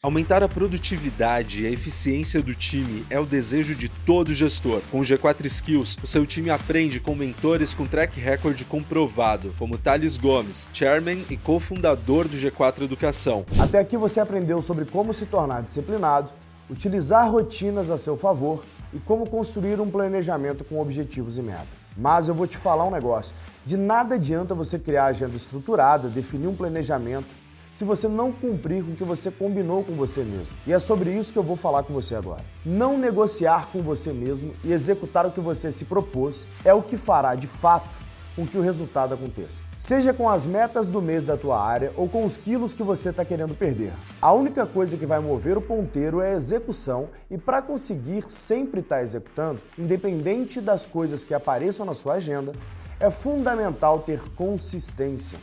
[0.00, 4.80] Aumentar a produtividade e a eficiência do time é o desejo de todo gestor.
[4.92, 9.76] Com o G4 Skills, o seu time aprende com mentores com track record comprovado, como
[9.76, 13.44] Thales Gomes, chairman e cofundador do G4 Educação.
[13.58, 16.30] Até aqui você aprendeu sobre como se tornar disciplinado,
[16.70, 18.62] utilizar rotinas a seu favor
[18.94, 21.90] e como construir um planejamento com objetivos e metas.
[21.96, 23.34] Mas eu vou te falar um negócio:
[23.66, 27.26] de nada adianta você criar agenda estruturada, definir um planejamento
[27.70, 30.54] se você não cumprir com o que você combinou com você mesmo.
[30.66, 32.44] E é sobre isso que eu vou falar com você agora.
[32.64, 36.96] Não negociar com você mesmo e executar o que você se propôs é o que
[36.96, 37.98] fará de fato
[38.38, 39.64] com que o resultado aconteça.
[39.76, 43.10] Seja com as metas do mês da tua área ou com os quilos que você
[43.10, 43.92] está querendo perder.
[44.22, 48.78] A única coisa que vai mover o ponteiro é a execução e para conseguir sempre
[48.78, 52.52] estar tá executando, independente das coisas que apareçam na sua agenda,
[53.00, 55.38] é fundamental ter consistência.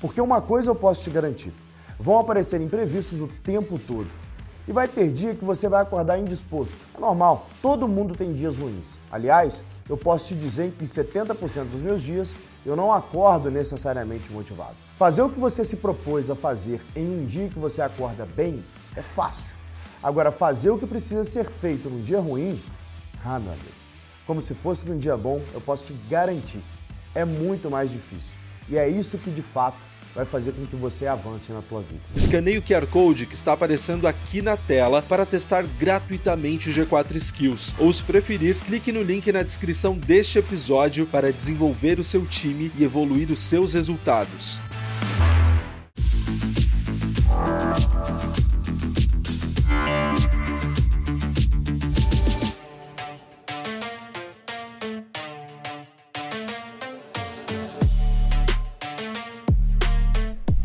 [0.00, 1.52] Porque uma coisa eu posso te garantir:
[1.98, 4.08] vão aparecer imprevistos o tempo todo.
[4.68, 6.76] E vai ter dia que você vai acordar indisposto.
[6.96, 8.98] É normal, todo mundo tem dias ruins.
[9.12, 14.74] Aliás, eu posso te dizer que 70% dos meus dias eu não acordo necessariamente motivado.
[14.96, 18.60] Fazer o que você se propôs a fazer em um dia que você acorda bem
[18.96, 19.54] é fácil.
[20.02, 22.60] Agora, fazer o que precisa ser feito num dia ruim,
[23.24, 23.68] ah, meu amigo,
[24.26, 26.62] como se fosse num dia bom, eu posso te garantir,
[27.14, 28.34] é muito mais difícil.
[28.68, 29.76] E é isso que de fato
[30.16, 32.00] vai fazer com que você avance na tua vida.
[32.16, 37.14] Escaneie o QR Code que está aparecendo aqui na tela para testar gratuitamente o G4
[37.16, 37.74] Skills.
[37.78, 42.72] Ou se preferir, clique no link na descrição deste episódio para desenvolver o seu time
[42.78, 44.58] e evoluir os seus resultados.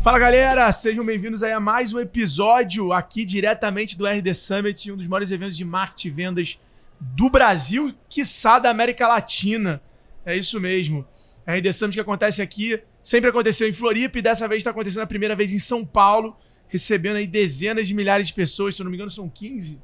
[0.02, 4.96] Fala galera, sejam bem-vindos aí a mais um episódio aqui diretamente do RD Summit, um
[4.96, 6.58] dos maiores eventos de marketing e vendas
[6.98, 9.80] do Brasil, quiçá da América Latina.
[10.26, 11.06] É isso mesmo.
[11.46, 15.06] RD Summit que acontece aqui, sempre aconteceu em Floripa e dessa vez está acontecendo a
[15.06, 18.90] primeira vez em São Paulo, recebendo aí dezenas de milhares de pessoas, se eu não
[18.90, 19.80] me engano são 15,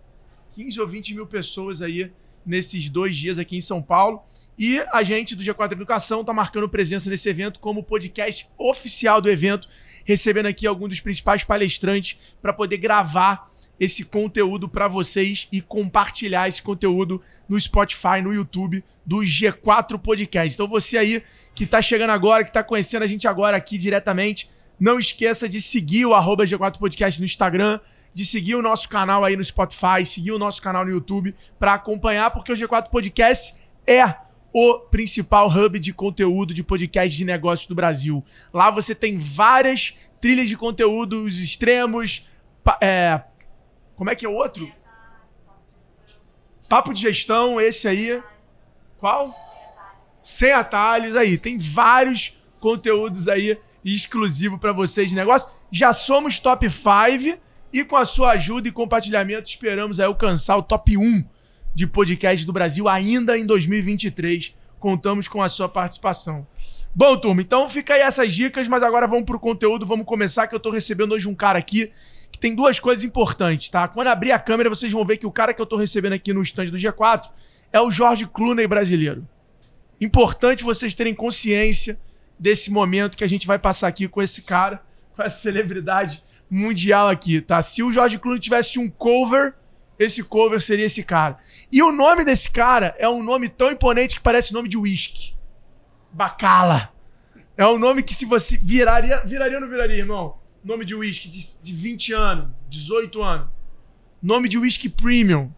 [0.50, 2.10] 15 ou 20 mil pessoas aí
[2.44, 4.24] nesses dois dias aqui em São Paulo.
[4.58, 9.30] E a gente do G4 Educação está marcando presença nesse evento como podcast oficial do
[9.30, 9.68] evento,
[10.04, 13.48] recebendo aqui alguns dos principais palestrantes para poder gravar
[13.78, 20.54] esse conteúdo para vocês e compartilhar esse conteúdo no Spotify, no YouTube do G4 Podcast.
[20.54, 21.22] Então você aí
[21.54, 25.60] que está chegando agora, que está conhecendo a gente agora aqui diretamente, não esqueça de
[25.60, 27.78] seguir o arroba G4 Podcast no Instagram,
[28.12, 31.74] de seguir o nosso canal aí no Spotify, seguir o nosso canal no YouTube para
[31.74, 33.54] acompanhar, porque o G4 Podcast
[33.86, 38.24] é o principal hub de conteúdo de podcast de negócios do Brasil.
[38.52, 42.26] Lá você tem várias trilhas de conteúdo, os extremos.
[42.80, 43.20] É,
[43.94, 44.70] como é que é o outro?
[46.68, 48.22] Papo de gestão, esse aí.
[48.98, 49.34] Qual?
[50.22, 51.38] Sem atalhos aí.
[51.38, 55.48] Tem vários conteúdos aí exclusivo para vocês de negócio.
[55.70, 57.38] Já somos top 5
[57.72, 61.24] e com a sua ajuda e compartilhamento esperamos aí alcançar o top 1
[61.78, 64.52] de podcast do Brasil ainda em 2023.
[64.80, 66.44] Contamos com a sua participação.
[66.92, 70.54] Bom, turma, então fica aí essas dicas, mas agora vamos pro conteúdo, vamos começar que
[70.56, 71.92] eu tô recebendo hoje um cara aqui
[72.32, 73.86] que tem duas coisas importantes, tá?
[73.86, 76.32] Quando abrir a câmera, vocês vão ver que o cara que eu tô recebendo aqui
[76.32, 77.30] no stand do G4
[77.72, 79.24] é o Jorge Clooney brasileiro.
[80.00, 81.96] Importante vocês terem consciência
[82.36, 84.82] desse momento que a gente vai passar aqui com esse cara,
[85.14, 87.62] com essa celebridade mundial aqui, tá?
[87.62, 89.54] Se o Jorge Clooney tivesse um cover
[89.98, 91.38] esse cover seria esse cara.
[91.70, 95.34] E o nome desse cara é um nome tão imponente que parece nome de uísque.
[96.12, 96.92] Bacala.
[97.56, 100.36] É um nome que se você viraria, viraria ou não viraria, irmão?
[100.62, 103.48] Nome de uísque de, de 20 anos, 18 anos.
[104.22, 105.50] Nome de uísque premium.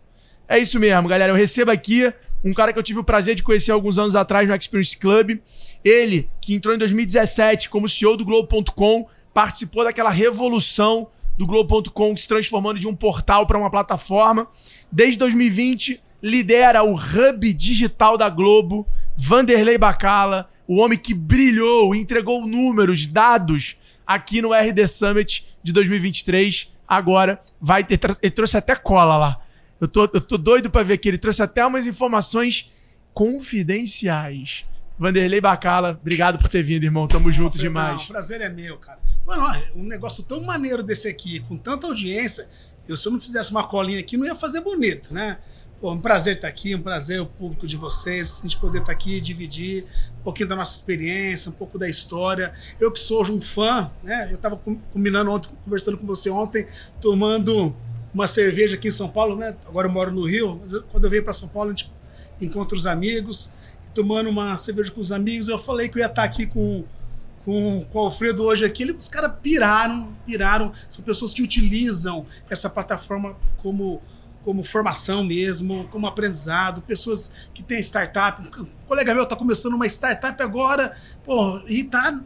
[0.48, 1.32] É isso mesmo, galera.
[1.32, 2.12] Eu recebo aqui
[2.42, 5.38] um cara que eu tive o prazer de conhecer alguns anos atrás no Experience Club.
[5.84, 11.08] Ele, que entrou em 2017 como CEO do Globo.com, participou daquela revolução
[11.40, 14.46] do Globo.com se transformando de um portal para uma plataforma.
[14.92, 18.86] Desde 2020, lidera o hub digital da Globo,
[19.16, 26.70] Vanderlei Bacala, o homem que brilhou, entregou números, dados aqui no RD Summit de 2023.
[26.86, 27.98] Agora vai ter.
[28.20, 29.40] Ele trouxe até cola lá.
[29.80, 31.08] Eu tô, eu tô doido para ver aqui.
[31.08, 32.70] Ele trouxe até umas informações
[33.14, 34.66] confidenciais.
[35.00, 37.08] Vanderlei Bacala, obrigado por ter vindo, irmão.
[37.08, 38.02] Tamo junto demais.
[38.02, 38.98] O prazer é meu, cara.
[39.26, 42.50] Mano, um negócio tão maneiro desse aqui, com tanta audiência,
[42.86, 45.38] eu se eu não fizesse uma colinha aqui, não ia fazer bonito, né?
[45.80, 48.92] Pô, um prazer estar aqui, um prazer o público de vocês, a gente poder estar
[48.92, 49.84] aqui, dividir
[50.20, 52.52] um pouquinho da nossa experiência, um pouco da história.
[52.78, 54.28] Eu que sou um fã, né?
[54.30, 54.60] Eu estava
[54.92, 56.66] combinando ontem, conversando com você ontem,
[57.00, 57.74] tomando
[58.12, 59.56] uma cerveja aqui em São Paulo, né?
[59.66, 61.90] Agora eu moro no Rio, mas quando eu venho para São Paulo, a gente
[62.38, 63.59] encontra os amigos, e
[63.94, 66.84] tomando uma cerveja com os amigos, eu falei que eu ia estar aqui com
[67.44, 70.72] com, com o Alfredo hoje aqui, os caras piraram, piraram.
[70.90, 74.02] São pessoas que utilizam essa plataforma como
[74.42, 78.40] como formação mesmo, como aprendizado, pessoas que têm startup.
[78.58, 82.18] Um colega meu está começando uma startup agora, pô, e tá,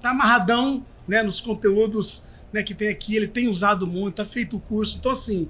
[0.00, 4.56] tá amarradão né, nos conteúdos né, que tem aqui, ele tem usado muito, tá feito
[4.56, 4.96] o curso.
[4.98, 5.48] Então, assim,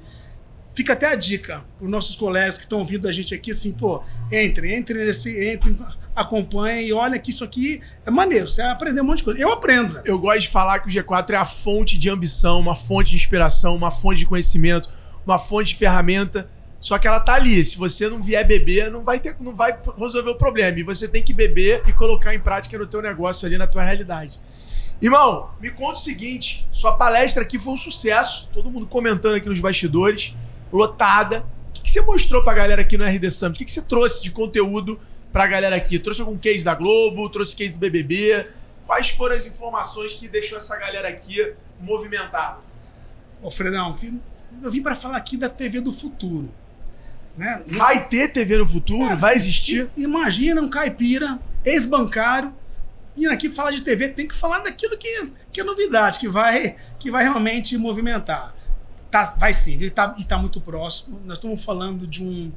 [0.80, 3.72] fica até a dica para os nossos colegas que estão ouvindo a gente aqui, assim,
[3.72, 5.76] pô, entre, entre nesse, entre,
[6.14, 9.40] acompanhem e olha que isso aqui é maneiro, você vai aprender um monte de coisa.
[9.40, 10.00] Eu aprendo.
[10.04, 13.16] Eu gosto de falar que o G4 é a fonte de ambição, uma fonte de
[13.16, 14.90] inspiração, uma fonte de conhecimento
[15.24, 16.48] uma fonte de ferramenta.
[16.78, 17.62] Só que ela tá ali.
[17.64, 20.78] Se você não vier beber, não vai ter, não vai resolver o problema.
[20.78, 23.82] E você tem que beber e colocar em prática no teu negócio ali, na tua
[23.82, 24.40] realidade.
[25.00, 28.48] Irmão, me conta o seguinte: sua palestra aqui foi um sucesso.
[28.52, 30.34] Todo mundo comentando aqui nos bastidores,
[30.72, 31.44] lotada.
[31.68, 33.56] O que, você mostrou pra galera aqui no RD Summit?
[33.56, 34.98] O que, que você trouxe de conteúdo
[35.32, 35.98] pra galera aqui?
[35.98, 37.28] Trouxe algum case da Globo?
[37.28, 38.46] Trouxe case do BBB?
[38.86, 42.58] Quais foram as informações que deixou essa galera aqui movimentada?
[43.42, 44.20] Ô, Fredão, que
[44.62, 46.52] eu vim para falar aqui da TV do futuro.
[47.36, 47.62] Né?
[47.66, 49.12] Vai ter TV no futuro?
[49.12, 49.88] É, vai existir?
[49.96, 52.52] Imagina um caipira, ex-bancário,
[53.16, 56.76] vindo aqui falar de TV, tem que falar daquilo que, que é novidade, que vai,
[56.98, 58.54] que vai realmente movimentar.
[59.10, 61.20] Tá, vai sim, e está tá muito próximo.
[61.24, 62.52] Nós estamos falando de um,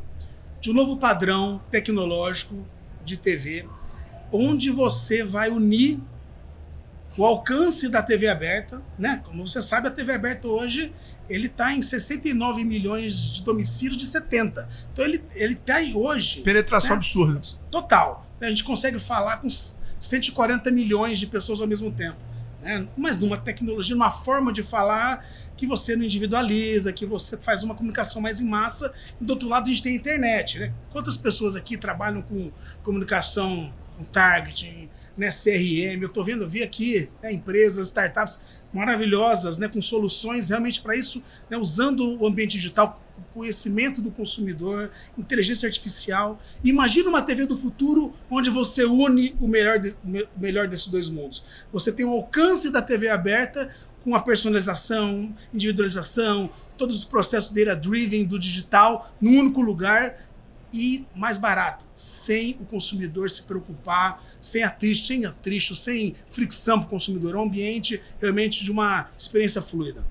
[0.61, 2.65] de um novo padrão tecnológico
[3.03, 3.67] de TV,
[4.31, 5.99] onde você vai unir
[7.17, 9.21] o alcance da TV aberta, né?
[9.25, 10.93] Como você sabe, a TV aberta hoje
[11.29, 14.67] ele está em 69 milhões de domicílios de 70.
[14.91, 16.95] Então ele ele está hoje penetração né?
[16.97, 17.41] absurda.
[17.71, 18.27] Total.
[18.41, 22.17] A gente consegue falar com 140 milhões de pessoas ao mesmo tempo,
[22.61, 22.87] né?
[22.97, 27.75] Mas numa tecnologia, numa forma de falar que você não individualiza, que você faz uma
[27.75, 28.91] comunicação mais em massa.
[29.19, 30.73] E do outro lado a gente tem a internet, né?
[30.91, 32.51] Quantas pessoas aqui trabalham com
[32.83, 36.01] comunicação, com targeting, né, CRM?
[36.01, 38.39] Eu estou vendo, vi aqui né, empresas, startups
[38.73, 44.09] maravilhosas, né, com soluções realmente para isso, né, usando o ambiente digital, o conhecimento do
[44.09, 46.41] consumidor, inteligência artificial.
[46.63, 51.07] Imagina uma TV do futuro onde você une o melhor, de, o melhor desses dois
[51.07, 51.43] mundos.
[51.71, 53.69] Você tem o alcance da TV aberta
[54.03, 60.17] com a personalização, individualização, todos os processos data-driven do digital num único lugar
[60.73, 66.87] e mais barato, sem o consumidor se preocupar, sem atrito, sem atrito, sem fricção para
[66.87, 67.35] o consumidor.
[67.35, 70.03] É um ambiente realmente de uma experiência fluida.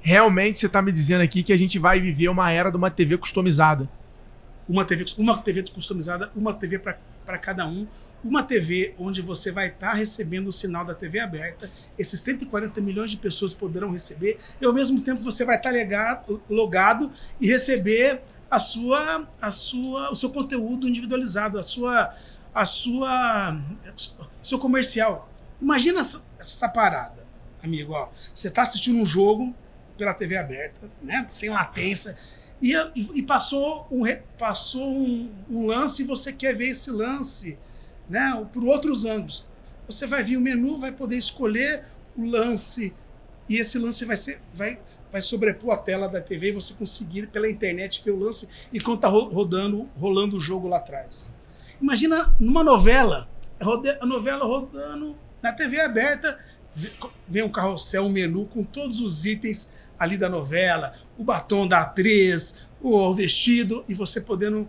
[0.00, 2.90] Realmente você está me dizendo aqui que a gente vai viver uma era de uma
[2.90, 3.88] TV customizada.
[4.68, 7.86] Uma TV, uma TV customizada, uma TV para cada um.
[8.24, 12.80] Uma TV onde você vai estar tá recebendo o sinal da TV aberta, esses 140
[12.80, 17.10] milhões de pessoas poderão receber, e ao mesmo tempo você vai estar tá logado
[17.40, 18.20] e receber
[18.50, 22.14] a sua, a sua, o seu conteúdo individualizado, a sua,
[22.54, 23.58] a sua,
[24.42, 25.28] seu comercial.
[25.60, 27.24] Imagina essa, essa parada,
[27.62, 27.94] amigo.
[27.94, 29.54] Ó, você está assistindo um jogo
[29.96, 32.16] pela TV aberta, né, sem latência,
[32.60, 34.02] e, e, e passou, um,
[34.38, 37.58] passou um, um, lance e você quer ver esse lance
[38.12, 39.48] né, por outros ângulos.
[39.86, 42.94] Você vai vir o menu, vai poder escolher o lance
[43.48, 44.78] e esse lance vai ser, vai,
[45.10, 48.98] vai sobrepor a tela da TV e você conseguir pela internet ver o lance enquanto
[48.98, 51.32] está rodando, rolando o jogo lá atrás.
[51.80, 53.26] Imagina numa novela,
[53.58, 56.38] a novela rodando na TV aberta,
[57.26, 61.80] vem um carrossel, um menu com todos os itens ali da novela, o batom da
[61.80, 64.68] atriz, o vestido, e você podendo,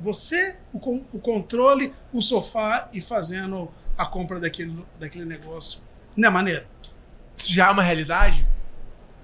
[0.00, 0.78] você, o,
[1.12, 5.80] o controle, o sofá e fazendo a compra daquele, daquele negócio.
[6.16, 6.64] Não é maneiro?
[7.36, 8.46] Isso já é uma realidade?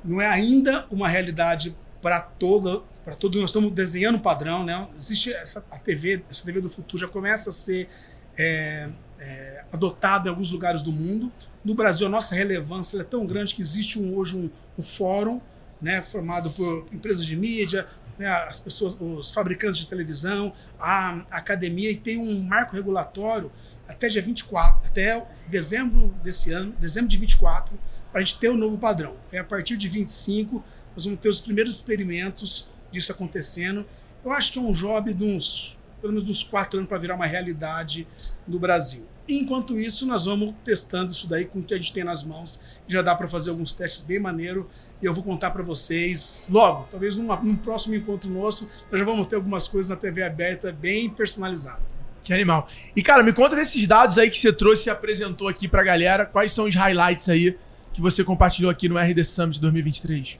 [0.04, 4.88] não é ainda uma realidade para toda para todos nós estamos desenhando um padrão né
[4.96, 7.88] existe essa a TV essa TV do futuro já começa a ser
[8.36, 8.88] é,
[9.18, 11.30] é, adotada em alguns lugares do mundo
[11.64, 15.40] no Brasil a nossa relevância é tão grande que existe um, hoje um, um fórum
[15.80, 17.86] né formado por empresas de mídia
[18.22, 23.50] né, as pessoas os fabricantes de televisão a, a academia e tem um marco regulatório
[23.86, 27.78] até dia 24 até dezembro desse ano dezembro de 24
[28.10, 29.16] para a gente ter o um novo padrão.
[29.32, 30.62] É a partir de 25
[30.94, 33.86] nós vamos ter os primeiros experimentos disso acontecendo.
[34.24, 37.14] Eu acho que é um job de uns, pelo menos uns quatro anos para virar
[37.14, 38.06] uma realidade
[38.46, 39.06] no Brasil.
[39.28, 42.60] Enquanto isso, nós vamos testando isso daí com o que a gente tem nas mãos.
[42.86, 44.68] Já dá para fazer alguns testes bem maneiro
[45.02, 49.04] e eu vou contar para vocês logo, talvez numa, num próximo encontro nosso, nós já
[49.04, 51.82] vamos ter algumas coisas na TV aberta bem personalizadas.
[52.22, 52.66] Que animal.
[52.94, 56.24] E, cara, me conta desses dados aí que você trouxe e apresentou aqui pra galera.
[56.24, 57.58] Quais são os highlights aí
[57.92, 60.38] que você compartilhou aqui no RD Summit 2023?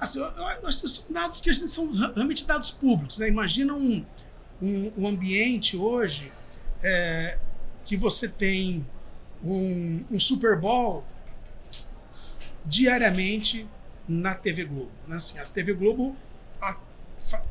[0.00, 0.20] Assim,
[0.70, 3.18] são dados que são realmente dados públicos.
[3.18, 3.28] Né?
[3.28, 4.02] Imagina um,
[4.62, 6.32] um, um ambiente hoje
[6.82, 7.36] é,
[7.84, 8.86] que você tem
[9.44, 11.04] um, um Super Bowl
[12.64, 13.66] diariamente
[14.08, 14.90] na TV Globo.
[15.06, 15.16] Né?
[15.16, 16.16] Assim, a TV Globo
[16.60, 16.76] a,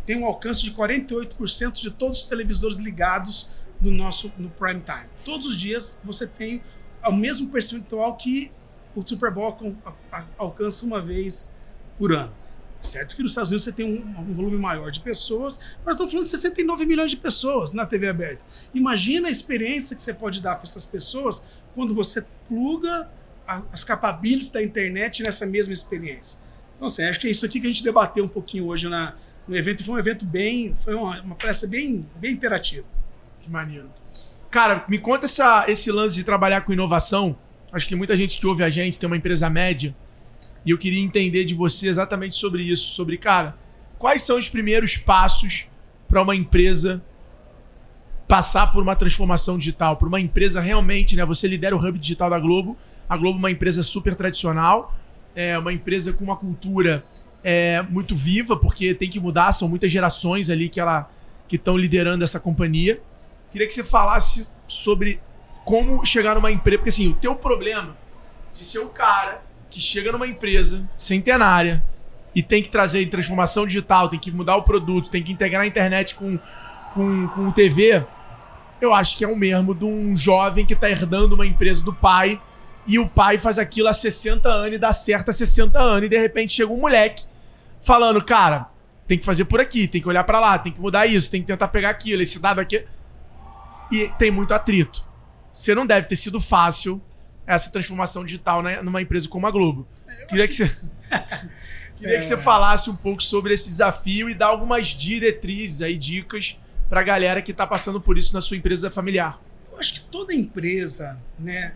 [0.05, 3.49] tem um alcance de 48% de todos os televisores ligados
[3.79, 5.07] no nosso no prime time.
[5.23, 6.61] Todos os dias você tem
[7.05, 8.51] o mesmo percentual que
[8.95, 9.55] o Super Bowl
[10.37, 11.51] alcança uma vez
[11.97, 12.33] por ano.
[12.81, 15.93] É certo que nos Estados Unidos você tem um, um volume maior de pessoas, mas
[15.93, 18.41] estamos falando de 69 milhões de pessoas na TV aberta.
[18.73, 23.09] Imagina a experiência que você pode dar para essas pessoas quando você pluga
[23.47, 26.39] a, as capabilities da internet nessa mesma experiência.
[26.77, 29.15] Então, assim, acho que é isso aqui que a gente debateu um pouquinho hoje na,
[29.47, 29.83] no evento.
[29.83, 30.75] Foi um evento bem.
[30.79, 32.85] Foi uma, uma palestra bem, bem interativa.
[33.41, 33.89] Que maneiro.
[34.49, 37.35] Cara, me conta essa, esse lance de trabalhar com inovação.
[37.71, 39.93] Acho que muita gente que ouve a gente, tem uma empresa média.
[40.65, 42.93] E eu queria entender de você exatamente sobre isso.
[42.93, 43.55] Sobre, cara,
[43.97, 45.67] quais são os primeiros passos
[46.07, 47.03] para uma empresa
[48.27, 51.25] passar por uma transformação digital, para uma empresa realmente, né?
[51.25, 52.77] Você lidera o hub digital da Globo.
[53.07, 54.93] A Globo é uma empresa super tradicional,
[55.37, 57.05] é uma empresa com uma cultura
[57.43, 61.07] é, muito viva, porque tem que mudar, são muitas gerações ali que ela
[61.47, 62.99] que estão liderando essa companhia.
[63.51, 65.21] Queria que você falasse sobre
[65.63, 66.79] como chegar numa empresa.
[66.79, 67.95] Porque assim, o teu problema
[68.51, 71.85] de ser o cara que chega numa empresa centenária
[72.33, 75.67] e tem que trazer transformação digital, tem que mudar o produto, tem que integrar a
[75.67, 76.39] internet com,
[76.93, 78.03] com, com o TV,
[78.81, 81.93] eu acho que é o mesmo de um jovem que está herdando uma empresa do
[81.93, 82.39] pai
[82.87, 86.09] e o pai faz aquilo há 60 anos e dá certo há 60 anos e
[86.09, 87.25] de repente chega um moleque
[87.81, 88.69] falando, cara,
[89.07, 91.41] tem que fazer por aqui, tem que olhar para lá, tem que mudar isso, tem
[91.41, 92.85] que tentar pegar aquilo, esse dado aqui
[93.91, 95.07] e tem muito atrito.
[95.51, 97.01] Você não deve ter sido fácil
[97.45, 99.87] essa transformação digital né, numa empresa como a Globo.
[100.27, 100.65] Queria que você,
[101.97, 102.37] queria que você é.
[102.37, 107.41] falasse um pouco sobre esse desafio e dar algumas diretrizes aí, dicas para a galera
[107.41, 109.41] que está passando por isso na sua empresa familiar.
[109.71, 111.75] Eu acho que toda empresa, né,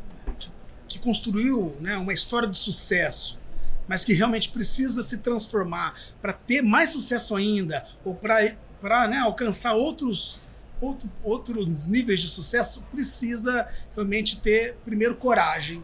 [0.91, 3.39] que, construiu né, uma história de sucesso,
[3.87, 9.73] mas que realmente precisa se transformar para ter mais sucesso ainda ou para né, alcançar
[9.73, 10.41] outros
[10.81, 15.83] outro, outros níveis de sucesso, precisa realmente ter, primeiro, coragem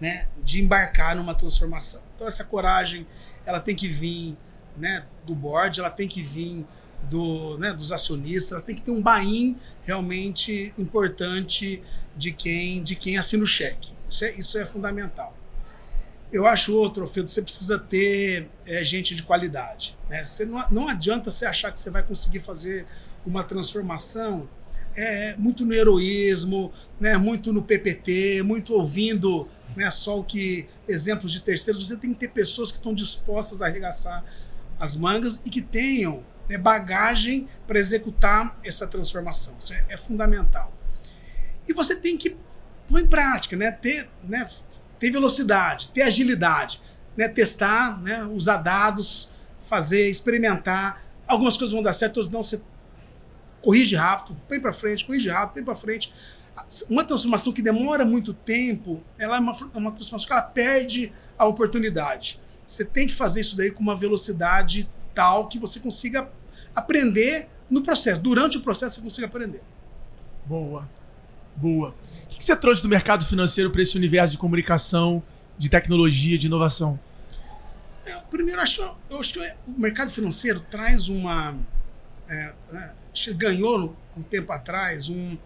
[0.00, 2.00] né, de embarcar numa transformação.
[2.14, 3.06] Então, essa coragem
[3.44, 4.36] ela tem que vir
[4.76, 6.64] né, do board, ela tem que vir
[7.10, 11.82] do, né, dos acionistas, ela tem que ter um buy realmente importante
[12.16, 13.95] de quem, de quem assina o cheque.
[14.08, 15.36] Isso é, isso é fundamental.
[16.32, 19.96] Eu acho outro, Filho, você precisa ter é, gente de qualidade.
[20.08, 20.24] Né?
[20.24, 22.86] Você não, não adianta você achar que você vai conseguir fazer
[23.24, 24.48] uma transformação
[24.96, 29.46] é, muito no heroísmo, né, muito no PPT, muito ouvindo
[29.76, 31.86] né, só o que exemplos de terceiros.
[31.86, 34.24] Você tem que ter pessoas que estão dispostas a arregaçar
[34.80, 39.56] as mangas e que tenham né, bagagem para executar essa transformação.
[39.60, 40.72] Isso é, é, fundamental.
[41.68, 42.36] E você tem que
[42.88, 44.48] pôr em prática, né, ter, né,
[44.98, 46.80] ter velocidade, ter agilidade,
[47.16, 51.02] né, testar, né, usar dados, fazer, experimentar.
[51.26, 52.42] Algumas coisas vão dar certo, outras não.
[52.42, 52.62] Você
[53.60, 56.12] corrige rápido, põe para frente, corrige rápido, põe para frente.
[56.88, 61.12] Uma transformação que demora muito tempo, ela é uma, é uma transformação que ela perde
[61.36, 62.40] a oportunidade.
[62.64, 66.28] Você tem que fazer isso daí com uma velocidade tal que você consiga
[66.74, 68.20] aprender no processo.
[68.20, 69.62] Durante o processo você consiga aprender.
[70.44, 70.88] Boa.
[71.56, 71.94] Boa.
[72.24, 75.22] O que você trouxe do mercado financeiro para esse universo de comunicação,
[75.56, 76.98] de tecnologia, de inovação?
[78.04, 81.56] É, primeiro, acho, eu acho que o mercado financeiro traz uma
[82.28, 82.94] é, né,
[83.34, 85.36] ganhou um tempo atrás um,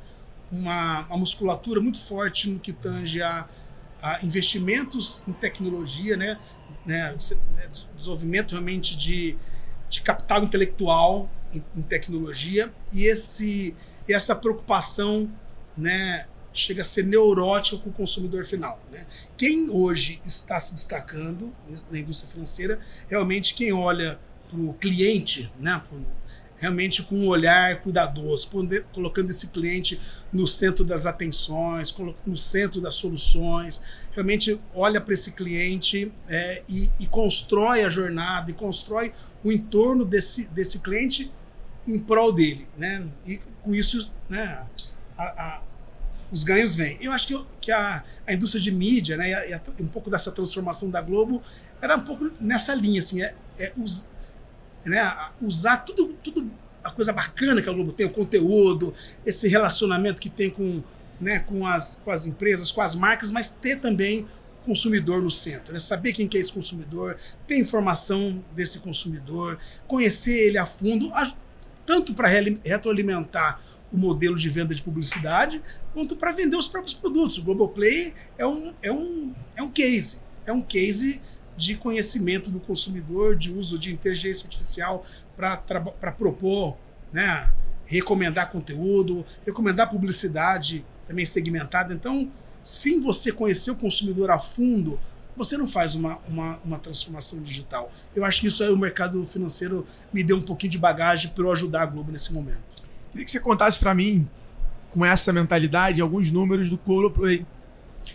[0.50, 3.46] uma, uma, musculatura muito forte no que tange a,
[4.02, 6.38] a investimentos em tecnologia, né,
[6.84, 7.16] né,
[7.54, 9.36] né desenvolvimento realmente de,
[9.88, 13.76] de capital intelectual em, em tecnologia e esse
[14.08, 15.30] essa preocupação
[15.80, 18.80] né, chega a ser neurótica com o consumidor final.
[18.90, 19.06] Né?
[19.36, 21.52] Quem hoje está se destacando
[21.90, 24.18] na indústria financeira, realmente quem olha
[24.48, 26.04] para o cliente, né, pro,
[26.60, 28.48] realmente com um olhar cuidadoso,
[28.92, 29.98] colocando esse cliente
[30.30, 31.94] no centro das atenções,
[32.26, 33.80] no centro das soluções,
[34.12, 40.04] realmente olha para esse cliente é, e, e, constrói a jornada e constrói o entorno
[40.04, 41.32] desse, desse cliente
[41.88, 43.08] em prol dele, né?
[43.26, 44.62] E com isso, né,
[45.16, 45.62] a,
[46.30, 46.98] os ganhos vêm.
[47.00, 50.30] Eu acho que, que a, a indústria de mídia, né, e, a, um pouco dessa
[50.30, 51.42] transformação da Globo,
[51.80, 54.08] era um pouco nessa linha, assim, é, é us,
[54.84, 55.00] né,
[55.40, 56.50] usar tudo, tudo
[56.82, 58.94] a coisa bacana que a Globo tem, o conteúdo,
[59.24, 60.82] esse relacionamento que tem com,
[61.20, 64.26] né, com, as, com as empresas, com as marcas, mas ter também
[64.62, 65.78] o consumidor no centro, né?
[65.78, 71.10] saber quem que é esse consumidor, ter informação desse consumidor, conhecer ele a fundo,
[71.84, 73.60] tanto para retroalimentar
[73.92, 77.38] o modelo de venda de publicidade, quanto para vender os próprios produtos.
[77.38, 81.20] O Globoplay é um, é um, é um case, é um case
[81.56, 85.04] de conhecimento do consumidor, de uso de inteligência artificial
[85.36, 86.76] para propor,
[87.12, 87.52] né,
[87.84, 91.92] recomendar conteúdo, recomendar publicidade também segmentada.
[91.92, 92.30] Então,
[92.62, 94.98] sem você conhecer o consumidor a fundo,
[95.36, 97.92] você não faz uma, uma, uma, transformação digital.
[98.14, 101.44] Eu acho que isso aí o mercado financeiro me deu um pouquinho de bagagem para
[101.44, 102.79] eu ajudar a Globo nesse momento.
[103.10, 104.28] Queria que você contasse para mim,
[104.90, 107.46] com essa mentalidade, alguns números do Globoplay.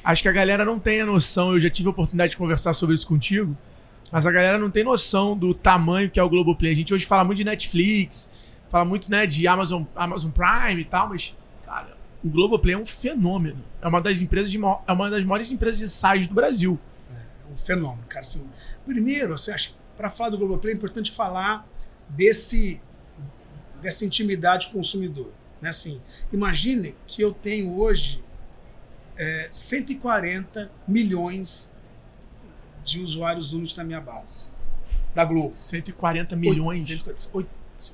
[0.04, 2.74] Acho que a galera não tem a noção, eu já tive a oportunidade de conversar
[2.74, 3.56] sobre isso contigo,
[4.12, 6.72] mas a galera não tem noção do tamanho que é o Globoplay.
[6.72, 8.30] A gente hoje fala muito de Netflix,
[8.70, 11.36] fala muito né, de Amazon, Amazon Prime e tal, mas,
[11.66, 13.64] cara, o Globoplay é um fenômeno.
[13.82, 16.80] É uma das empresas de, é uma das maiores empresas de sites do Brasil.
[17.12, 18.22] É um fenômeno, cara.
[18.22, 18.46] Assim,
[18.86, 21.68] primeiro, você acha, para falar do Globoplay é importante falar
[22.10, 22.82] desse
[23.86, 25.32] dessa intimidade consumidor.
[25.62, 25.70] Né?
[25.70, 26.02] Assim,
[26.34, 28.24] imagine que eu tenho hoje
[29.16, 31.72] é, 140 milhões
[32.84, 34.48] de usuários únicos na minha base.
[35.14, 35.54] Da Globo.
[35.54, 36.90] 140 milhões?
[37.32, 37.50] 8,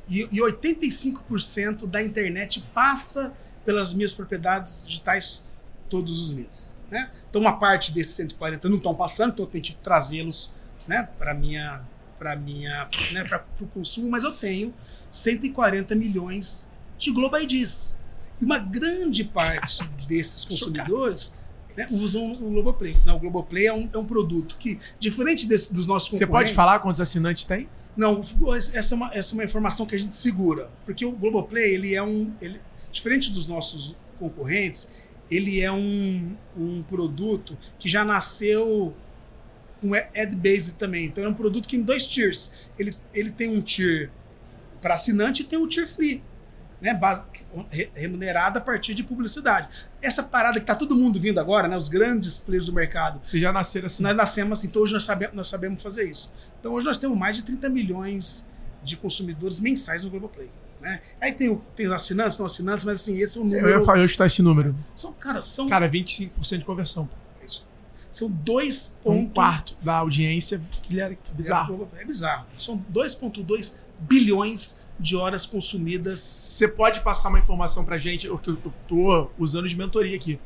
[0.09, 3.33] e, e 85% da internet passa
[3.65, 5.45] pelas minhas propriedades digitais
[5.89, 6.79] todos os meses.
[6.89, 7.11] Né?
[7.29, 10.53] Então, uma parte desses 140 não estão passando, então eu tenho que trazê-los
[10.87, 11.81] né, para minha
[12.17, 14.71] para minha né, para o consumo, mas eu tenho
[15.11, 17.99] 140 milhões de Globo IDs.
[18.39, 21.35] E uma grande parte desses consumidores
[21.75, 22.97] né, usam o Globoplay.
[23.05, 26.27] Não, o Globoplay é um, é um produto que, diferente desse, dos nossos concorrentes...
[26.27, 27.69] Você pode falar quantos assinantes tem?
[27.95, 28.21] Não,
[28.73, 30.69] essa é, uma, essa é uma informação que a gente segura.
[30.85, 32.33] Porque o Globoplay, ele é um...
[32.41, 32.59] Ele,
[32.91, 34.89] diferente dos nossos concorrentes,
[35.29, 38.93] ele é um, um produto que já nasceu
[39.81, 41.05] com ad-based também.
[41.05, 42.53] Então é um produto que tem dois tiers.
[42.77, 44.11] Ele, ele tem um tier
[44.81, 46.23] para assinante tem o tier free
[46.81, 47.23] né, base,
[47.93, 49.69] remunerada a partir de publicidade.
[50.01, 53.21] Essa parada que tá todo mundo vindo agora, né, os grandes players do mercado.
[53.23, 54.01] Vocês já nasceram assim?
[54.01, 56.31] Nós nascemos assim, então hoje nós sabemos, nós sabemos fazer isso.
[56.59, 58.49] Então hoje nós temos mais de 30 milhões
[58.83, 60.49] de consumidores mensais no Globoplay.
[60.81, 60.99] Né?
[61.21, 63.67] Aí tem, tem os assinantes, não assinantes, mas assim, esse é o número.
[63.67, 64.75] Eu ia falar, chutar esse número.
[64.95, 65.69] São, cara, são.
[65.69, 67.07] Cara, 25% de conversão.
[67.39, 67.67] É isso.
[68.09, 71.87] São dois Um quarto da audiência, que é bizarro.
[71.95, 72.47] É, é bizarro.
[72.57, 76.19] São 2,2 bilhões de horas consumidas.
[76.19, 80.39] Você pode passar uma informação pra gente, o que eu tô usando de mentoria aqui.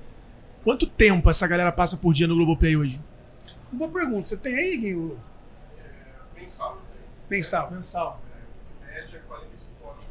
[0.64, 3.02] Quanto tempo essa galera passa por dia no Globoplay hoje?
[3.72, 4.26] Boa pergunta.
[4.26, 5.20] Você tem aí, Guinho?
[5.78, 6.82] É, mensal.
[7.30, 7.72] Mensal.
[7.72, 8.22] Mensal.
[8.82, 10.04] Média 45 horas.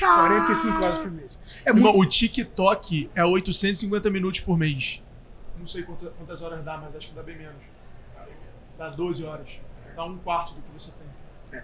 [0.00, 1.40] 45 horas por mês.
[1.64, 1.98] É muito...
[1.98, 5.02] O TikTok é 850 minutos por mês.
[5.58, 7.62] Não sei quantas horas dá, mas acho que dá bem menos.
[8.78, 9.48] Dá 12 horas.
[9.94, 11.06] Dá um quarto do que você tem.
[11.52, 11.62] É.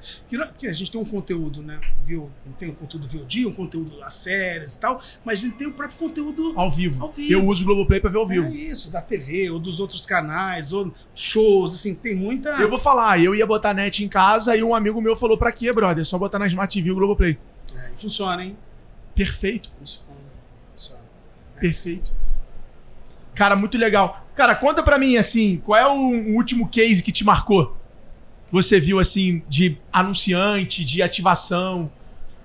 [0.58, 1.80] Que a gente tem um conteúdo, né?
[2.02, 2.30] Viu?
[2.58, 5.72] Tem um conteúdo VOD, um conteúdo a séries e tal, mas a gente tem o
[5.72, 7.04] próprio conteúdo ao vivo.
[7.04, 7.32] Ao vivo.
[7.32, 8.46] Eu uso o Globoplay pra ver ao vivo.
[8.46, 12.50] É isso, da TV, ou dos outros canais, ou shows, assim, tem muita.
[12.50, 15.52] Eu vou falar, eu ia botar net em casa e um amigo meu falou pra
[15.52, 16.00] quê, brother?
[16.00, 17.38] É só botar na Smart TV o Globoplay.
[17.74, 18.56] É, e funciona, hein?
[19.14, 19.70] Perfeito.
[19.78, 20.18] Funciona.
[20.72, 21.00] funciona.
[21.56, 21.60] É.
[21.60, 22.12] Perfeito.
[23.34, 24.26] Cara, muito legal.
[24.34, 27.76] Cara, conta pra mim, assim, qual é o último case que te marcou?
[28.50, 31.90] Você viu assim de anunciante, de ativação?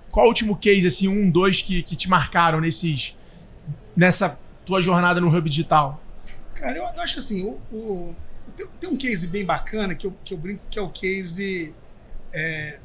[0.09, 3.15] Qual o último case, assim, um, dois que, que te marcaram nesses,
[3.95, 6.01] nessa tua jornada no Hub Digital?
[6.55, 8.15] Cara, eu, eu acho assim, o, o,
[8.79, 11.73] tem um case bem bacana que eu, que eu brinco que é o case
[12.33, 12.79] é,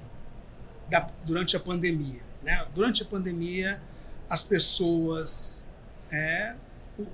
[0.89, 2.21] da, durante a pandemia.
[2.43, 2.65] Né?
[2.75, 3.81] Durante a pandemia,
[4.29, 5.69] as pessoas.
[6.13, 6.55] É,
[6.99, 7.07] o,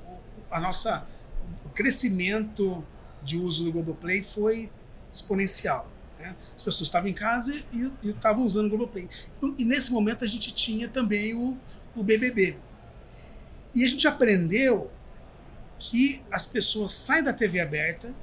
[0.50, 1.06] a nossa,
[1.64, 2.84] o crescimento
[3.22, 4.70] de uso do Globoplay foi
[5.10, 5.90] exponencial.
[6.22, 6.36] Né?
[6.54, 9.08] As pessoas estavam em casa e, estavam usando o Globoplay.
[9.58, 11.58] E nesse momento a gente tinha também o,
[11.96, 12.56] o BBB.
[13.74, 14.90] E a gente aprendeu
[15.80, 18.14] que as pessoas saem da TV aberta.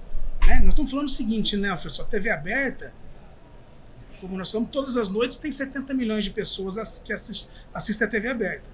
[0.48, 0.60] Né?
[0.60, 2.08] Nós estamos falando o seguinte, né, professor?
[2.08, 2.94] TV aberta,
[4.22, 8.12] como nós falamos, todas as noites tem 70 milhões de pessoas que assistem, assistem a
[8.12, 8.66] TV aberta.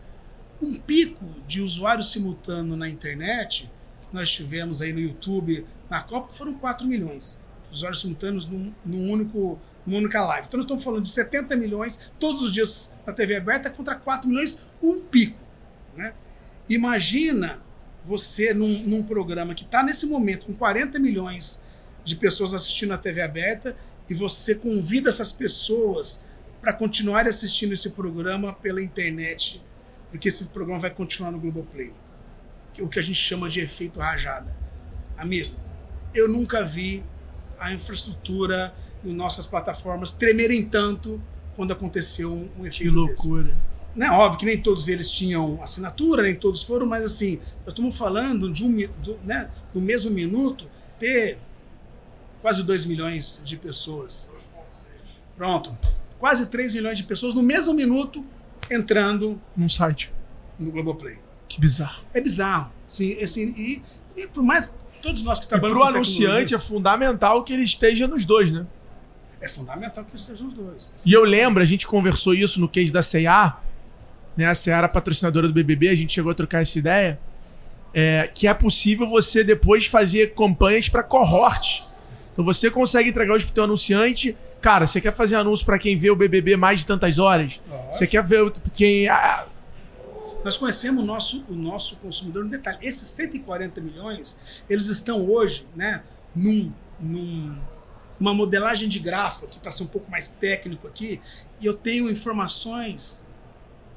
[0.61, 3.71] Um pico de usuários simultâneo na internet,
[4.07, 7.43] que nós tivemos aí no YouTube, na Copa, foram 4 milhões
[7.77, 10.47] usuários simultâneos num, num único, numa única live.
[10.47, 14.29] Então nós estamos falando de 70 milhões todos os dias na TV aberta contra 4
[14.29, 15.39] milhões, um pico.
[15.95, 16.13] Né?
[16.69, 17.61] Imagina
[18.03, 21.63] você num, num programa que está nesse momento com 40 milhões
[22.03, 23.75] de pessoas assistindo a TV aberta
[24.09, 26.23] e você convida essas pessoas
[26.61, 29.61] para continuar assistindo esse programa pela internet,
[30.09, 31.91] porque esse programa vai continuar no Globoplay.
[32.77, 34.55] é O que a gente chama de efeito rajada.
[35.17, 35.55] Amigo,
[36.13, 37.03] eu nunca vi
[37.59, 41.21] a infraestrutura em nossas plataformas tremerem tanto
[41.55, 43.27] quando aconteceu um, um Que efeito desse.
[43.27, 43.55] loucura.
[43.95, 47.95] Né, óbvio que nem todos eles tinham assinatura, nem todos foram, mas assim, nós estamos
[47.97, 50.65] falando de um, do, né, no mesmo minuto
[50.99, 51.37] ter
[52.41, 54.29] quase 2 milhões de pessoas.
[55.37, 55.75] Pronto.
[56.19, 58.25] Quase 3 milhões de pessoas no mesmo minuto
[58.69, 60.11] entrando Num site.
[60.59, 61.17] no Globoplay.
[61.47, 62.03] Que bizarro.
[62.13, 62.71] É bizarro.
[62.87, 63.81] Sim, assim, e,
[64.15, 64.73] e por mais
[65.05, 68.65] todos nós que trabalhamos pro com anunciante é fundamental que ele esteja nos dois, né?
[69.41, 70.93] é fundamental que sejam os dois.
[71.05, 73.57] E eu lembro, a gente conversou isso no case da C&A,
[74.35, 74.47] né?
[74.47, 77.19] A C&A era patrocinadora do BBB, a gente chegou a trocar essa ideia,
[77.93, 81.83] é, que é possível você depois fazer campanhas para cohort.
[82.33, 85.95] Então você consegue entregar hoje pro teu anunciante, cara, você quer fazer anúncio para quem
[85.95, 87.61] vê o BBB mais de tantas horas?
[87.91, 89.07] Você quer ver o- quem...
[90.45, 92.77] Nós conhecemos o nosso, o nosso consumidor no detalhe.
[92.83, 96.03] Esses 140 milhões, eles estão hoje, né,
[96.35, 97.59] num, num
[98.19, 101.19] uma modelagem de grafo aqui para ser um pouco mais técnico aqui,
[101.59, 103.25] e eu tenho informações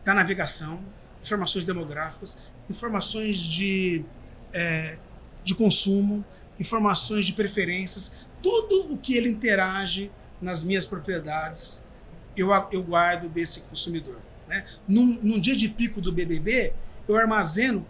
[0.03, 0.83] da navegação,
[1.23, 2.39] informações demográficas,
[2.71, 4.03] informações de,
[4.51, 4.97] é,
[5.45, 6.25] de consumo,
[6.59, 11.87] informações de preferências, tudo o que ele interage nas minhas propriedades,
[12.35, 14.28] eu, eu guardo desse consumidor.
[14.49, 14.65] Né?
[14.87, 16.73] Num, num dia de pico do BBB,
[17.07, 17.87] eu armazeno,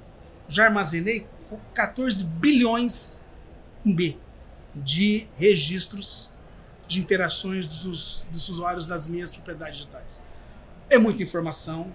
[0.48, 1.26] já armazenei
[1.74, 3.24] 14 bilhões
[3.82, 4.16] com B
[4.74, 6.32] de registros
[6.86, 10.26] de interações dos, dos usuários das minhas propriedades digitais.
[10.90, 11.92] É muita informação,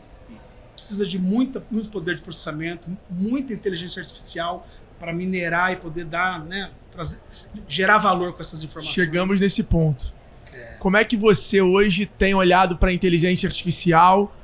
[0.73, 4.67] precisa de muita, muito poder de processamento, muita inteligência artificial
[4.99, 7.19] para minerar e poder dar, né, trazer,
[7.67, 8.93] gerar valor com essas informações.
[8.93, 10.13] Chegamos nesse ponto.
[10.80, 14.36] Como é que você hoje tem olhado para a inteligência artificial,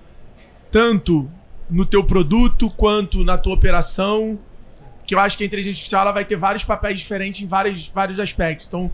[0.72, 1.30] tanto
[1.70, 4.40] no teu produto quanto na tua operação?
[5.06, 7.88] Que eu acho que a inteligência artificial ela vai ter vários papéis diferentes em vários,
[7.88, 8.68] vários aspectos.
[8.68, 8.92] Então,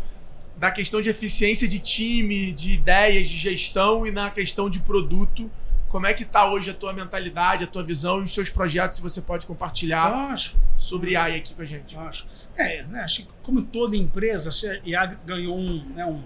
[0.58, 5.50] da questão de eficiência de time, de ideias, de gestão e na questão de produto,
[5.90, 8.98] como é que tá hoje a tua mentalidade, a tua visão e os seus projetos,
[8.98, 11.98] se você pode compartilhar Acho, sobre AI aqui com a gente.
[11.98, 12.26] acho.
[12.58, 16.22] É, né, acho que como toda empresa, a IA ganhou um, né, um,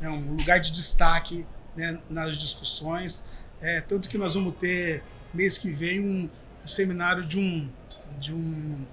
[0.00, 3.24] né, um lugar de destaque né, nas discussões.
[3.60, 5.02] É, tanto que nós vamos ter
[5.34, 6.28] mês que vem um,
[6.64, 7.68] um seminário de um
[8.18, 8.84] de um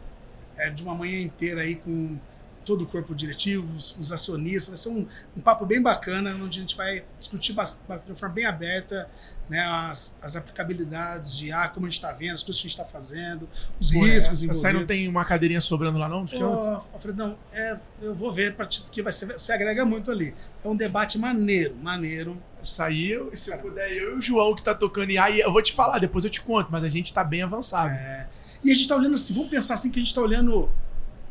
[0.58, 2.18] é, de uma manhã inteira aí com
[2.66, 4.68] todo o corpo diretivo, os, os acionistas.
[4.70, 8.46] Vai ser um, um papo bem bacana, onde a gente vai discutir de forma bem
[8.46, 9.08] aberta
[9.50, 12.70] né, as, as aplicabilidades de IA, como a gente está vendo, as coisas que a
[12.70, 13.48] gente está fazendo,
[13.80, 16.26] os Pô, riscos essa, essa aí não tem uma cadeirinha sobrando lá, não?
[16.26, 16.60] Porque eu-
[16.94, 20.34] Alfredão, é, eu vou ver, porque vai ser, você agrega muito ali.
[20.64, 22.42] É um debate maneiro, maneiro.
[22.80, 25.74] Aí, eu- se puder, eu e o João que tá tocando e eu vou te
[25.74, 27.90] falar, depois eu te conto, mas a gente tá bem avançado.
[27.94, 28.28] É,
[28.64, 30.70] e a gente está olhando assim, vamos pensar assim que a gente está olhando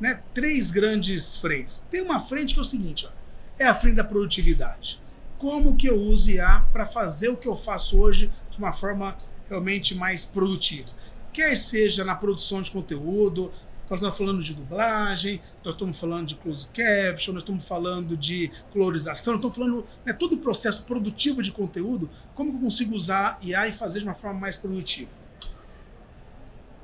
[0.00, 1.86] né, três grandes frentes.
[1.90, 3.10] Tem uma frente que é o seguinte, ó,
[3.58, 5.00] é a frente da produtividade.
[5.38, 9.16] Como que eu uso IA para fazer o que eu faço hoje de uma forma
[9.48, 10.88] realmente mais produtiva?
[11.32, 13.52] Quer seja na produção de conteúdo,
[13.88, 18.50] nós estamos falando de dublagem, nós estamos falando de close caption, nós estamos falando de
[18.72, 23.38] colorização, estamos falando né, todo o processo produtivo de conteúdo, como que eu consigo usar
[23.42, 25.10] IA e fazer de uma forma mais produtiva?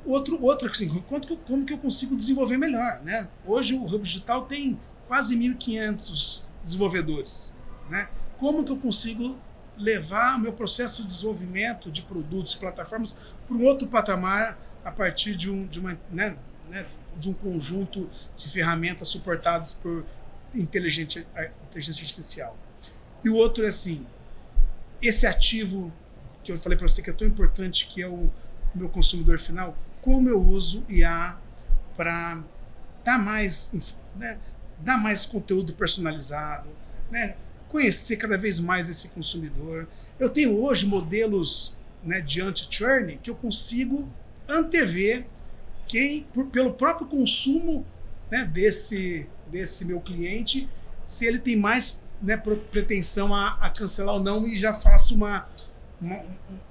[0.05, 3.29] Outro, outro assim, quanto como que eu consigo desenvolver melhor, né?
[3.47, 7.59] Hoje o Hub Digital tem quase 1.500 desenvolvedores,
[7.89, 8.09] né?
[8.39, 9.37] Como que eu consigo
[9.77, 15.35] levar meu processo de desenvolvimento de produtos e plataformas para um outro patamar a partir
[15.35, 16.37] de um, de uma, né,
[16.71, 20.05] né, de um conjunto de ferramentas suportadas por
[21.35, 22.57] ar- inteligência artificial.
[23.25, 24.07] E o outro é assim,
[25.03, 25.93] esse ativo
[26.43, 28.31] que eu falei para você que é tão importante, que é o
[28.75, 31.37] meu consumidor final, como eu uso IA
[31.97, 32.43] para
[33.05, 34.39] dar mais, né,
[34.79, 36.69] dar mais conteúdo personalizado,
[37.11, 37.37] né,
[37.69, 39.87] conhecer cada vez mais esse consumidor.
[40.19, 44.09] Eu tenho hoje modelos né, de anti-churn que eu consigo
[44.49, 45.27] antever
[45.91, 47.85] quem, por- pelo próprio consumo
[48.31, 50.69] né, desse, desse meu cliente,
[51.05, 55.49] se ele tem mais né, pretensão a, a cancelar ou não, e já faço uma,
[56.01, 56.23] uma,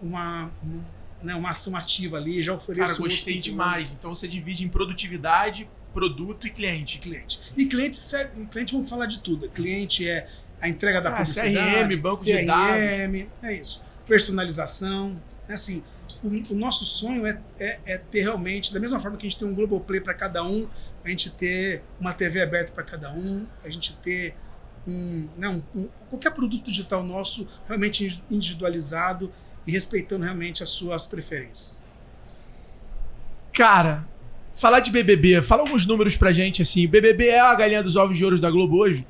[0.01, 0.85] uma, uma,
[1.21, 2.93] né, uma ação ativa ali, já ofereço.
[2.93, 3.91] Cara, gostei outro demais.
[3.91, 6.99] Então você divide em produtividade, produto e cliente.
[6.99, 7.41] cliente.
[7.57, 7.99] E cliente,
[8.37, 9.49] e cliente vamos falar de tudo.
[9.49, 10.29] Cliente é
[10.61, 13.81] a entrega da Ah, publicidade, CRM, banco de CRM, é isso.
[14.07, 15.09] Personalização,
[15.47, 15.83] né, assim,
[16.23, 19.47] o, nosso sonho é, é, é ter realmente, da mesma forma que a gente tem
[19.47, 20.67] um Globoplay para cada um,
[21.03, 24.35] a gente ter uma TV aberta para cada um, a gente ter
[24.87, 29.31] um, né, um, um, qualquer produto digital nosso realmente individualizado
[29.65, 31.83] e respeitando realmente as suas preferências.
[33.53, 34.05] Cara,
[34.55, 36.87] falar de BBB, fala alguns números pra gente assim.
[36.87, 39.05] BBB é a galinha dos ovos de ouro da Globo hoje?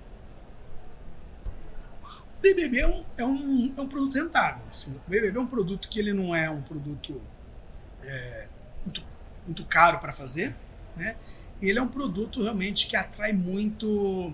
[2.41, 4.63] BBB é um, é um, é um produto rentável.
[4.71, 4.91] Assim.
[4.91, 7.21] O BBB é um produto que ele não é um produto
[8.03, 8.47] é,
[8.85, 9.03] muito,
[9.45, 10.55] muito caro para fazer,
[10.95, 11.15] né?
[11.61, 14.33] E ele é um produto realmente que atrai muito,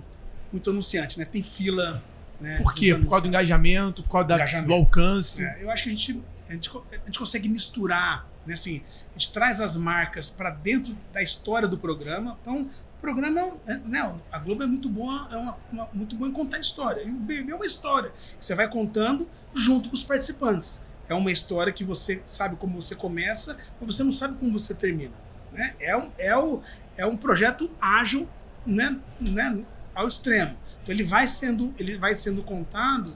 [0.51, 1.25] muito anunciante, né?
[1.25, 2.03] Tem fila.
[2.39, 2.93] Né, por quê?
[2.93, 4.67] Por causa do engajamento, por causa da, engajamento.
[4.67, 5.43] do alcance?
[5.43, 8.53] É, eu acho que a gente, a gente, a gente consegue misturar, né?
[8.53, 12.37] Assim, a gente traz as marcas para dentro da história do programa.
[12.41, 12.69] Então,
[13.05, 16.33] programa é, é, né, a Globo é muito boa, é uma, uma, muito boa em
[16.33, 17.03] contar história.
[17.03, 20.83] E o BBB é uma história que você vai contando junto com os participantes.
[21.07, 24.73] É uma história que você sabe como você começa, mas você não sabe como você
[24.73, 25.13] termina.
[25.53, 25.75] Né?
[25.79, 26.63] É, um, é, o,
[26.97, 28.27] é um projeto ágil
[28.65, 29.59] né, né,
[29.93, 30.57] ao extremo.
[30.81, 33.15] Então ele vai sendo, ele vai sendo contado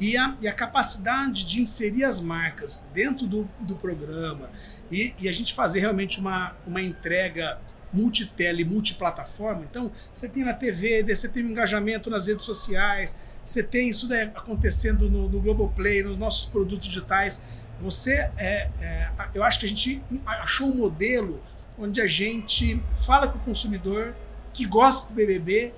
[0.00, 4.50] e a, e a capacidade de inserir as marcas dentro do, do programa
[4.90, 7.58] e, e a gente fazer realmente uma, uma entrega
[7.92, 9.64] multitele, multiplataforma.
[9.68, 14.08] Então, você tem na TV, você tem um engajamento nas redes sociais, você tem isso
[14.08, 17.44] né, acontecendo no, no Globoplay, nos nossos produtos digitais.
[17.80, 21.40] Você, é, é, eu acho que a gente achou um modelo
[21.78, 24.14] onde a gente fala com o consumidor
[24.52, 25.72] que gosta do BBB,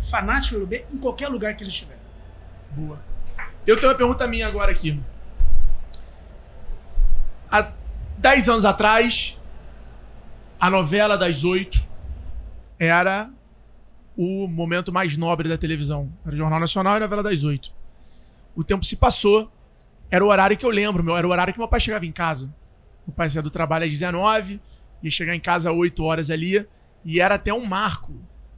[0.00, 1.98] fanático do BBB, em qualquer lugar que ele estiver.
[2.72, 3.00] Boa.
[3.66, 5.00] Eu tenho uma pergunta minha agora aqui.
[7.50, 7.72] Há
[8.18, 9.38] 10 anos atrás,
[10.62, 11.84] a novela das oito
[12.78, 13.28] era
[14.16, 16.12] o momento mais nobre da televisão.
[16.24, 17.74] Era o Jornal Nacional e a novela das oito.
[18.54, 19.50] O tempo se passou,
[20.08, 22.12] era o horário que eu lembro, meu, era o horário que meu pai chegava em
[22.12, 22.46] casa.
[23.04, 24.60] Meu pai saía do trabalho às 19,
[25.02, 26.64] ia chegar em casa às 8 horas ali,
[27.04, 28.14] e era até um marco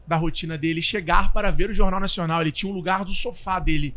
[0.06, 2.42] da rotina dele chegar para ver o Jornal Nacional.
[2.42, 3.96] Ele tinha um lugar do sofá dele.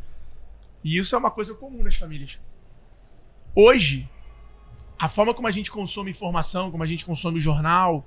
[0.82, 2.40] E isso é uma coisa comum nas famílias.
[3.54, 4.10] Hoje,
[5.00, 8.06] a forma como a gente consome informação, como a gente consome jornal,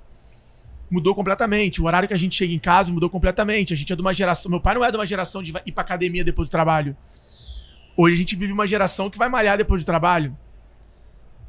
[0.89, 1.81] mudou completamente.
[1.81, 3.73] O horário que a gente chega em casa mudou completamente.
[3.73, 4.51] A gente é de uma geração.
[4.51, 6.95] Meu pai não é de uma geração de ir pra academia depois do trabalho.
[7.95, 10.37] Hoje a gente vive uma geração que vai malhar depois do trabalho.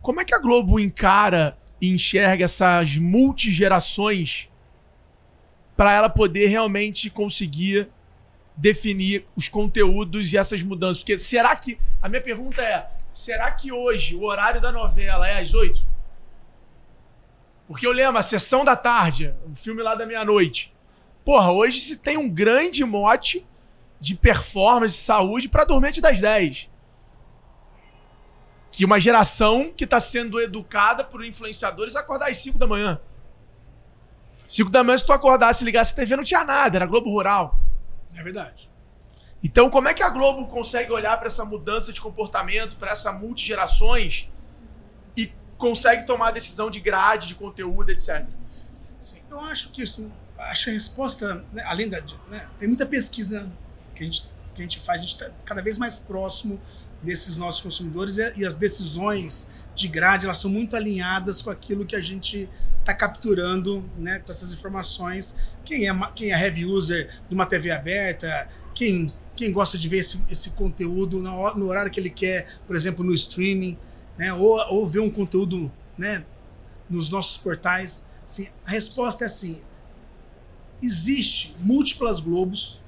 [0.00, 4.48] Como é que a Globo encara e enxerga essas multigerações
[5.76, 7.88] para ela poder realmente conseguir
[8.57, 10.98] definir os conteúdos e essas mudanças?
[10.98, 11.78] Porque será que.
[12.00, 15.85] A minha pergunta é: será que hoje o horário da novela é às oito?
[17.66, 20.75] Porque eu lembro, a sessão da tarde, o filme lá da meia-noite.
[21.25, 23.46] Porra, hoje se tem um grande mote
[24.01, 26.70] de performance, de saúde para dormir das 10.
[28.70, 33.01] Que uma geração que está sendo educada por influenciadores acordar às 5 da manhã.
[34.48, 37.11] 5 da manhã, se tu acordasse e ligasse a TV, não tinha nada, era Globo
[37.11, 37.59] Rural.
[38.14, 38.71] É verdade.
[39.42, 43.12] Então, como é que a Globo consegue olhar para essa mudança de comportamento, para essa
[43.12, 44.28] multigerações
[45.16, 48.24] e consegue tomar a decisão de grade, de conteúdo, etc?
[49.00, 52.00] Sim, eu acho que assim, acho a resposta, né, além da.
[52.28, 53.50] Né, tem muita pesquisa
[53.96, 54.22] que a gente,
[54.55, 56.61] que a gente faz, a gente está cada vez mais próximo
[57.02, 61.85] desses nossos consumidores e, e as decisões de grade elas são muito alinhadas com aquilo
[61.85, 65.37] que a gente está capturando né, com essas informações.
[65.64, 69.99] Quem é, quem é heavy user de uma TV aberta, quem quem gosta de ver
[69.99, 73.77] esse, esse conteúdo no, horário que ele quer, por exemplo, no streaming,
[74.16, 74.33] né?
[74.33, 76.25] ou, ou ver um conteúdo né,
[76.88, 78.07] nos nossos portais.
[78.25, 79.61] Assim, a resposta é assim:
[80.83, 82.81] existe múltiplas Globos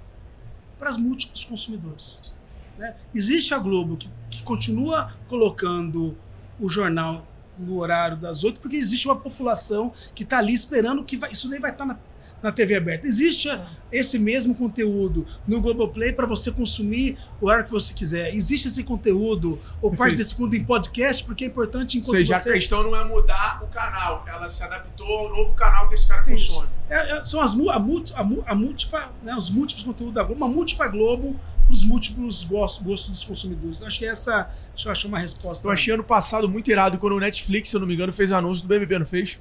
[0.79, 2.33] para os múltiplos consumidores.
[2.77, 2.95] Né?
[3.15, 6.17] Existe a Globo que, que continua colocando
[6.61, 7.27] o jornal
[7.57, 11.49] no horário das oito, porque existe uma população que está ali esperando que vai, isso
[11.49, 11.99] nem vai estar tá na
[12.45, 13.07] na TV aberta.
[13.07, 13.49] Existe
[13.91, 18.35] esse mesmo conteúdo no Globoplay para você consumir o hora que você quiser.
[18.35, 19.97] Existe esse conteúdo, ou Perfeito.
[19.97, 22.51] parte desse conteúdo em podcast, porque é importante enquanto Ou seja, você...
[22.51, 26.07] a questão não é mudar o canal, ela se adaptou ao novo canal que esse
[26.07, 26.69] cara consome.
[26.91, 30.55] É, é, são as, a, a, a múltipla, né, os múltiplos conteúdos da Globo, uma
[30.55, 33.83] múltipla Globo para os múltiplos gostos, gostos dos consumidores.
[33.83, 34.51] Acho que essa
[34.85, 35.67] eu achei uma resposta.
[35.67, 38.31] Eu achei ano passado muito irado quando o Netflix, se eu não me engano, fez
[38.31, 39.39] anúncio do BBB, não fez?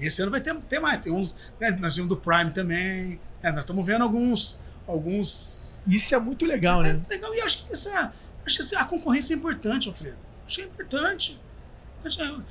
[0.00, 0.98] E esse ano vai ter, ter mais.
[0.98, 1.34] Tem uns.
[1.60, 3.20] Né, nós temos do Prime também.
[3.42, 4.58] É, nós estamos vendo alguns.
[4.88, 7.02] alguns Isso é muito legal, é, né?
[7.08, 7.34] É legal.
[7.34, 8.10] E acho que, isso é,
[8.46, 10.16] acho que a concorrência é importante, Alfredo.
[10.46, 11.40] Acho que é importante.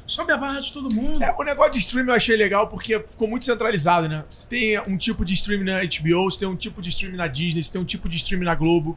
[0.06, 1.24] Sobe a barra de todo mundo.
[1.24, 4.24] É, o negócio de streaming eu achei legal porque ficou muito centralizado, né?
[4.30, 7.26] Você tem um tipo de streaming na HBO, você tem um tipo de streaming na
[7.26, 8.96] Disney, você tem um tipo de streaming na Globo.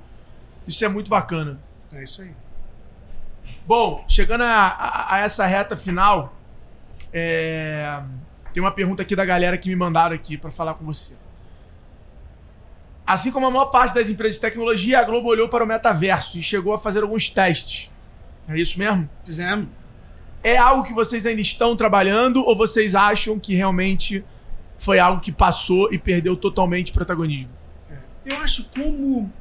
[0.68, 1.58] Isso é muito bacana.
[1.90, 2.32] É isso aí.
[3.66, 6.36] Bom, chegando a, a- a essa reta final,
[7.14, 8.02] é,
[8.52, 11.14] tem uma pergunta aqui da galera que me mandaram aqui pra falar com você.
[13.06, 16.38] Assim como a maior parte das empresas de tecnologia, a Globo olhou para o metaverso
[16.38, 17.90] e chegou a fazer alguns testes.
[18.48, 19.08] É isso mesmo?
[19.24, 19.68] Fizemos.
[20.42, 24.24] É algo que vocês ainda estão trabalhando ou vocês acham que realmente
[24.76, 27.50] foi algo que passou e perdeu totalmente protagonismo?
[28.24, 29.32] Eu acho como,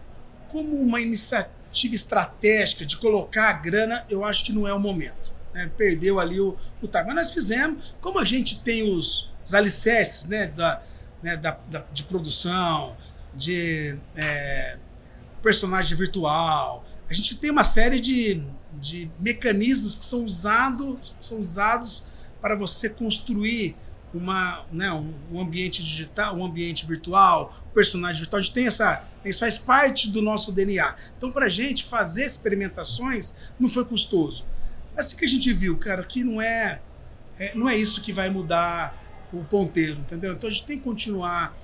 [0.50, 5.34] como uma iniciativa estratégica de colocar a grana, eu acho que não é o momento.
[5.54, 5.70] Né?
[5.78, 7.04] Perdeu ali o, o time.
[7.06, 10.82] Mas nós fizemos, como a gente tem os, os alicerces né, da,
[11.22, 12.96] né, da, da- de produção,
[13.34, 14.78] de é,
[15.42, 22.06] personagem virtual, a gente tem uma série de, de mecanismos que são usados, são usados
[22.42, 23.76] para você construir
[24.14, 28.40] uma, né, um, ambiente digital, um ambiente virtual, um personagem virtual.
[28.40, 29.04] A gente tem essa.
[29.24, 30.96] Isso faz parte do nosso DNA.
[31.18, 34.46] Então, para a gente fazer experimentações não foi custoso.
[34.96, 36.82] Mas o que a gente viu, cara, que não é,
[37.40, 38.98] é, não é isso que vai mudar
[39.32, 40.34] o ponteiro, entendeu?
[40.34, 41.56] Então a gente tem que continuar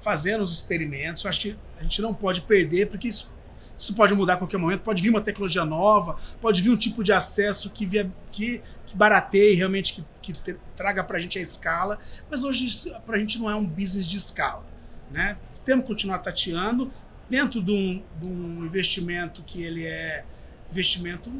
[0.00, 1.24] fazendo os experimentos.
[1.24, 3.32] Eu acho que a gente não pode perder, porque isso,
[3.76, 4.80] isso pode mudar a qualquer momento.
[4.80, 8.96] Pode vir uma tecnologia nova, pode vir um tipo de acesso que, via, que, que
[8.96, 11.98] barateie realmente, que, que traga para a gente a escala.
[12.30, 14.64] Mas hoje para a gente não é um business de escala.
[15.10, 15.36] Né?
[15.64, 16.90] Temos que continuar tateando
[17.28, 20.24] dentro de um, de um investimento que ele é
[20.70, 21.32] investimento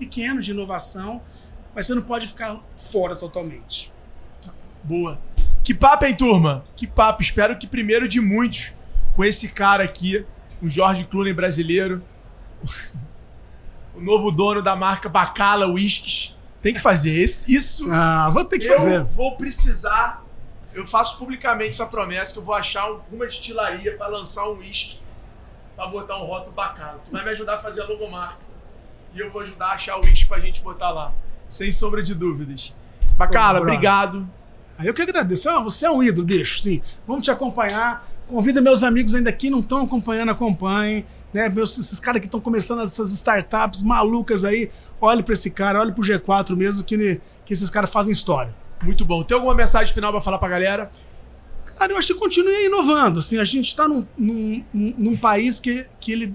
[0.00, 1.20] pequeno de inovação,
[1.74, 3.92] mas você não pode ficar fora totalmente.
[4.82, 5.20] Boa.
[5.62, 6.64] Que papo, hein, turma?
[6.74, 7.22] Que papo.
[7.22, 8.72] Espero que primeiro de muitos
[9.14, 10.24] com esse cara aqui,
[10.62, 12.02] o Jorge Clooney brasileiro,
[13.94, 16.34] o novo dono da marca Bacala Whiskies.
[16.62, 17.50] Tem que fazer isso.
[17.50, 19.04] isso Ah, vou ter que eu fazer.
[19.04, 20.24] vou precisar.
[20.72, 25.00] Eu faço publicamente essa promessa que eu vou achar alguma destilaria para lançar um whisky
[25.76, 26.98] para botar um rótulo bacana.
[27.04, 28.49] Tu vai me ajudar a fazer a logomarca.
[29.14, 31.12] E eu vou ajudar a achar o whisky pra gente botar lá.
[31.48, 32.72] Sem sombra de dúvidas.
[33.16, 33.74] Bacala, Pô, brother.
[33.74, 34.28] obrigado.
[34.78, 35.48] Ah, Eu que agradeço.
[35.48, 36.60] Ah, Você é um ídolo, bicho.
[36.60, 36.80] Sim.
[37.06, 38.08] Vamos te acompanhar.
[38.28, 41.04] Convida meus amigos ainda que não estão acompanhando, acompanhem.
[41.34, 41.48] Né?
[41.48, 44.70] Meus, esses caras que estão começando essas startups malucas aí,
[45.00, 48.54] olhe para esse cara, olhe pro G4 mesmo, que, que esses caras fazem história.
[48.82, 49.22] Muito bom.
[49.22, 50.90] Tem alguma mensagem final pra falar pra galera?
[51.78, 53.18] Cara, eu acho que continue inovando.
[53.20, 56.34] Assim, a gente está num, num, num- num país que, que ele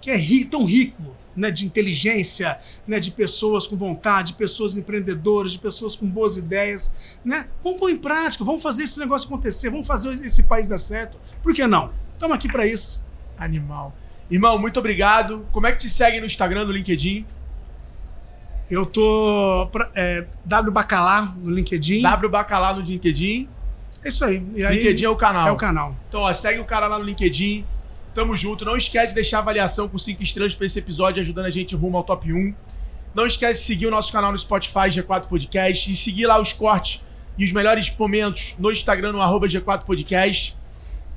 [0.00, 4.76] que é ri- tão rico né, de inteligência, né, de pessoas com vontade, de pessoas
[4.76, 6.94] empreendedoras, de pessoas com boas ideias.
[7.24, 7.46] Né?
[7.62, 11.18] Vamos pôr em prática, vamos fazer esse negócio acontecer, vamos fazer esse país dar certo.
[11.42, 11.90] Por que não?
[12.14, 13.04] Estamos aqui para isso.
[13.38, 13.94] Animal.
[14.30, 15.46] Irmão, muito obrigado.
[15.52, 17.24] Como é que te segue no Instagram, no LinkedIn?
[18.68, 22.02] Eu tô é, W Bacalá no LinkedIn.
[22.02, 23.48] W Bacalá no LinkedIn.
[24.02, 24.44] É isso aí.
[24.66, 25.48] Aí LinkedIn é o canal.
[25.48, 25.96] é o canal.
[26.08, 27.64] Então, ó, segue o cara lá no LinkedIn.
[28.16, 28.64] Tamo junto.
[28.64, 31.76] Não esquece de deixar a avaliação com 5 estrelas pra esse episódio, ajudando a gente
[31.76, 32.54] rumo ao top 1.
[33.14, 36.50] Não esquece de seguir o nosso canal no Spotify, G4 Podcast, e seguir lá os
[36.50, 37.04] cortes
[37.36, 40.56] e os melhores momentos no Instagram, no arroba G4 Podcast.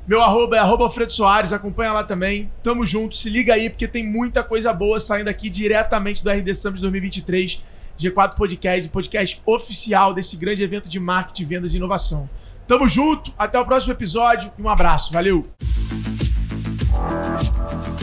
[0.05, 2.51] Meu arroba é arroba Alfredo Soares, acompanha lá também.
[2.61, 6.53] Tamo junto, se liga aí, porque tem muita coisa boa saindo aqui diretamente do RD
[6.53, 7.63] Summit 2023,
[7.97, 12.29] G4 Podcast, o podcast oficial desse grande evento de marketing, vendas e inovação.
[12.67, 15.45] Tamo junto, até o próximo episódio e um abraço, valeu!
[16.99, 17.98] Thank you.